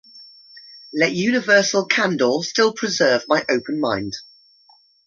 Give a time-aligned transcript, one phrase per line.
[0.95, 4.15] Let universal candor still preserve my open mind.